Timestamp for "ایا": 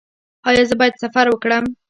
0.47-0.63